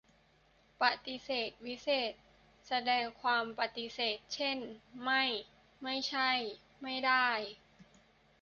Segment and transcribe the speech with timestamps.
[0.81, 2.21] ประติเษธวิเศษณ์
[2.67, 4.57] แสดงความปฎิเสธ เช่น
[5.03, 5.23] ไม่
[5.83, 6.29] ไม่ใช่
[6.81, 7.29] ไม่ได้